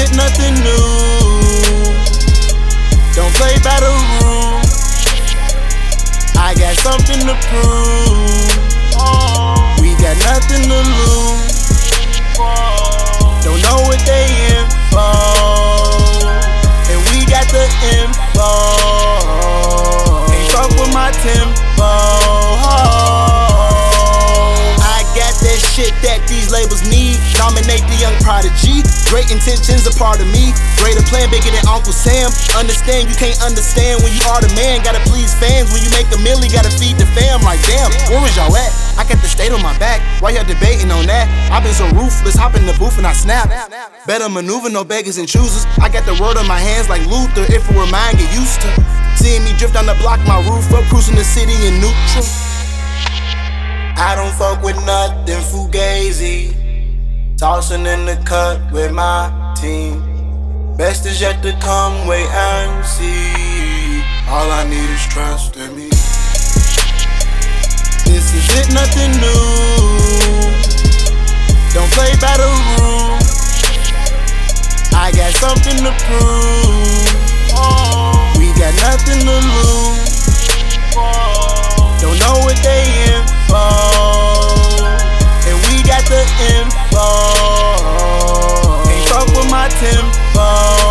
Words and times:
it, 0.00 0.16
nothing 0.16 0.54
new. 0.64 1.90
Don't 3.14 3.34
play 3.36 3.56
by 3.60 3.76
the 3.80 3.92
rules. 4.24 4.70
I 6.36 6.54
got 6.56 6.74
something 6.80 7.20
to 7.28 7.34
prove. 7.48 8.50
We 9.80 9.94
got 10.00 10.16
nothing 10.24 10.64
to 10.68 10.80
lose. 10.96 11.70
Don't 13.44 13.60
know 13.62 13.80
what 13.88 14.00
they 14.06 14.26
in 14.52 14.64
for. 14.88 15.10
And 16.90 17.00
we 17.12 17.26
got 17.28 17.46
the 17.52 17.64
info. 18.00 18.50
Ain't 20.32 20.48
fuck 20.52 20.70
with 20.80 20.92
my 20.94 21.10
tempo. 21.10 21.69
Shit 25.80 25.96
that 26.04 26.20
these 26.28 26.52
labels 26.52 26.84
need. 26.84 27.16
Dominate 27.32 27.80
the 27.88 27.96
young 27.96 28.12
prodigy. 28.20 28.84
Great 29.08 29.32
intentions 29.32 29.88
a 29.88 29.92
part 29.96 30.20
of 30.20 30.28
me. 30.28 30.52
Greater 30.76 31.00
plan 31.08 31.32
bigger 31.32 31.48
than 31.48 31.64
Uncle 31.64 31.96
Sam. 31.96 32.28
Understand 32.52 33.08
you 33.08 33.16
can't 33.16 33.40
understand 33.40 34.04
when 34.04 34.12
you 34.12 34.20
are 34.28 34.44
the 34.44 34.52
man. 34.52 34.84
Gotta 34.84 35.00
please 35.08 35.32
fans 35.40 35.72
when 35.72 35.80
you 35.80 35.88
make 35.96 36.04
a 36.12 36.20
milli. 36.20 36.52
Gotta 36.52 36.68
feed 36.68 37.00
the 37.00 37.08
fam. 37.16 37.40
Like 37.40 37.64
damn, 37.64 37.88
where 38.12 38.20
was 38.20 38.36
y'all 38.36 38.52
at? 38.52 38.72
I 39.00 39.08
got 39.08 39.24
the 39.24 39.30
state 39.32 39.56
on 39.56 39.64
my 39.64 39.72
back. 39.80 40.04
Why 40.20 40.36
y'all 40.36 40.44
debating 40.44 40.92
on 40.92 41.08
that? 41.08 41.24
I've 41.48 41.64
been 41.64 41.72
so 41.72 41.88
ruthless. 41.96 42.36
Hop 42.36 42.52
in 42.60 42.68
the 42.68 42.76
booth 42.76 43.00
and 43.00 43.08
I 43.08 43.16
snap. 43.16 43.48
Better 44.04 44.28
maneuver, 44.28 44.68
no 44.68 44.84
beggars 44.84 45.16
and 45.16 45.24
choosers. 45.24 45.64
I 45.80 45.88
got 45.88 46.04
the 46.04 46.12
word 46.20 46.36
on 46.36 46.44
my 46.44 46.60
hands 46.60 46.92
like 46.92 47.00
Luther. 47.08 47.48
If 47.48 47.64
it 47.64 47.72
were 47.72 47.88
mine, 47.88 48.20
get 48.20 48.28
used 48.36 48.60
to. 48.68 48.70
Seeing 49.16 49.44
me 49.44 49.56
drift 49.56 49.74
down 49.74 49.88
the 49.88 49.96
block, 50.04 50.20
my 50.28 50.44
roof 50.44 50.68
up, 50.76 50.84
cruising 50.92 51.16
the 51.16 51.24
city 51.24 51.56
in 51.64 51.80
neutral. 51.80 52.59
I 54.02 54.14
don't 54.16 54.32
fuck 54.32 54.62
with 54.62 54.82
nothing 54.86 55.42
fugazi. 55.52 56.56
Tossing 57.36 57.84
in 57.84 58.06
the 58.06 58.16
cut 58.24 58.58
with 58.72 58.92
my 58.92 59.28
team. 59.60 60.00
Best 60.78 61.04
is 61.04 61.20
yet 61.20 61.42
to 61.42 61.52
come, 61.60 62.06
wait 62.08 62.26
and 62.30 62.82
see. 62.82 64.02
All 64.26 64.50
I 64.50 64.64
need 64.64 64.88
is 64.88 65.06
trust 65.12 65.58
in 65.58 65.76
me. 65.76 65.90
This 68.08 68.32
is 68.32 68.48
it, 68.56 68.72
nothing 68.72 69.12
new. 69.20 69.44
Don't 71.74 71.92
play 71.92 72.16
by 72.24 72.34
the 72.40 72.48
rules. 72.80 73.28
I 74.96 75.12
got 75.12 75.32
something 75.44 75.76
to 75.76 75.92
prove. 76.08 77.04
We 78.40 78.48
got 78.58 78.72
nothing 78.80 79.20
to 79.28 79.36
lose. 79.60 79.90
Tempo. 89.78 90.90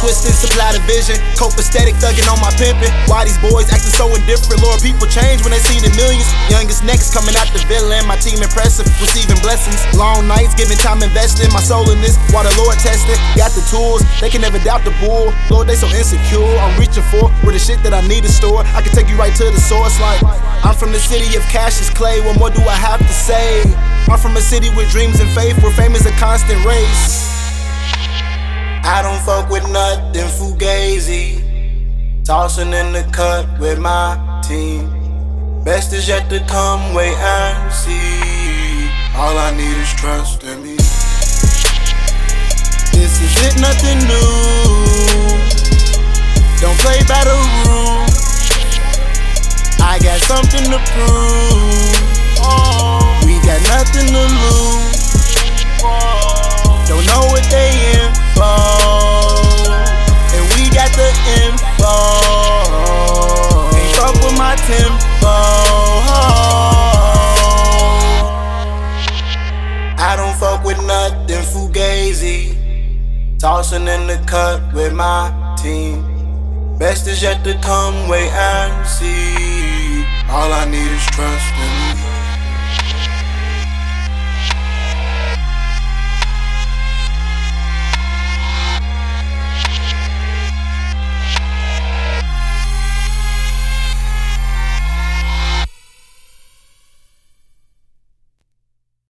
Twisted, 0.00 0.32
supply 0.32 0.72
the 0.72 0.80
vision. 0.88 1.20
Copacetic, 1.36 1.92
thugging 2.00 2.24
on 2.24 2.40
my 2.40 2.48
pimpin'. 2.56 2.88
Why 3.04 3.28
these 3.28 3.36
boys 3.36 3.68
acting 3.68 3.92
so 3.92 4.08
indifferent? 4.08 4.64
Lord, 4.64 4.80
people 4.80 5.04
change 5.04 5.44
when 5.44 5.52
they 5.52 5.60
see 5.60 5.76
the 5.76 5.92
millions. 5.92 6.24
Youngest 6.48 6.80
next 6.88 7.12
coming 7.12 7.36
out 7.36 7.52
the 7.52 7.60
villain. 7.68 8.08
My 8.08 8.16
team 8.16 8.40
impressive, 8.40 8.88
receiving 8.96 9.36
blessings. 9.44 9.76
Long 9.92 10.24
nights, 10.24 10.56
giving 10.56 10.80
time 10.80 11.04
investing. 11.04 11.52
My 11.52 11.60
soul 11.60 11.84
in 11.92 12.00
this, 12.00 12.16
while 12.32 12.48
the 12.48 12.54
Lord 12.56 12.80
testing. 12.80 13.20
Got 13.36 13.52
the 13.52 13.60
tools, 13.68 14.00
they 14.24 14.32
can 14.32 14.40
never 14.40 14.56
doubt 14.64 14.88
the 14.88 14.94
bull. 15.04 15.36
Lord, 15.52 15.68
they 15.68 15.76
so 15.76 15.84
insecure. 15.92 16.48
I'm 16.48 16.72
reaching 16.80 17.04
for 17.12 17.28
where 17.44 17.52
the 17.52 17.60
shit 17.60 17.84
that 17.84 17.92
I 17.92 18.00
need 18.08 18.24
to 18.24 18.32
store. 18.32 18.64
I 18.72 18.80
can 18.80 18.96
take 18.96 19.12
you 19.12 19.20
right 19.20 19.36
to 19.36 19.52
the 19.52 19.60
source. 19.60 20.00
Like, 20.00 20.24
I'm 20.64 20.72
from 20.72 20.96
the 20.96 21.02
city 21.02 21.36
of 21.36 21.44
Cassius 21.52 21.92
Clay. 21.92 22.24
What 22.24 22.40
more 22.40 22.48
do 22.48 22.64
I 22.64 22.78
have 22.80 23.04
to 23.04 23.12
say? 23.12 23.68
I'm 24.10 24.18
from 24.18 24.36
a 24.36 24.40
city 24.40 24.68
with 24.74 24.90
dreams 24.90 25.20
and 25.20 25.30
faith, 25.30 25.62
where 25.62 25.70
fame 25.70 25.94
is 25.94 26.04
a 26.04 26.10
constant 26.18 26.64
race. 26.64 27.30
I 28.82 29.02
don't 29.02 29.20
fuck 29.22 29.48
with 29.48 29.62
nothing 29.70 30.26
fugazi. 30.26 31.38
Tossing 32.24 32.72
in 32.72 32.92
the 32.92 33.08
cut 33.12 33.46
with 33.60 33.78
my 33.78 34.18
team. 34.42 34.90
Best 35.62 35.92
is 35.92 36.08
yet 36.08 36.28
to 36.28 36.40
come, 36.48 36.92
wait 36.92 37.14
and 37.14 37.72
see. 37.72 38.90
All 39.14 39.38
I 39.38 39.52
need 39.56 39.76
is 39.78 39.92
trust 39.94 40.42
in 40.42 40.60
me. 40.60 40.74
This 42.90 43.14
is 43.22 43.32
it, 43.46 43.60
nothing 43.60 43.98
new. 44.10 45.38
Don't 46.60 46.78
play 46.82 46.98
by 47.06 47.22
the 47.22 47.36
rules. 47.62 48.10
I 49.80 50.00
got 50.02 50.20
something 50.22 50.64
to 50.64 50.78
prove. 50.90 52.10
We 52.40 52.89
got 53.62 53.86
nothing 53.94 54.06
to 54.06 54.22
lose. 54.42 55.00
Don't 56.88 57.04
know 57.06 57.26
what 57.30 57.44
they 57.50 57.70
in 57.94 58.12
for. 58.34 58.52
And 60.34 60.44
we 60.52 60.70
got 60.70 60.90
the 60.96 61.08
info. 61.42 61.96
Ain't 63.76 63.96
fuck 63.96 64.14
with 64.24 64.38
my 64.38 64.56
tempo. 64.56 65.36
I 70.02 70.14
don't 70.16 70.36
fuck 70.36 70.64
with 70.64 70.82
nothing 70.84 71.42
fugazi. 71.52 72.56
Tossing 73.38 73.88
in 73.88 74.06
the 74.06 74.22
cut 74.26 74.60
with 74.74 74.92
my 74.92 75.56
team. 75.60 76.06
Best 76.78 77.06
is 77.06 77.22
yet 77.22 77.44
to 77.44 77.54
come, 77.60 78.08
wait 78.08 78.30
and 78.30 78.86
see. 78.86 80.04
All 80.30 80.52
I 80.52 80.64
need 80.70 80.90
is 80.90 81.06
trust 81.06 81.54
in 81.54 82.04
me. 82.04 82.09